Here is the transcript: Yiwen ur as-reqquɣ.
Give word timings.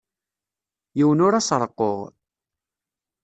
Yiwen 0.97 1.23
ur 1.25 1.33
as-reqquɣ. 1.33 1.97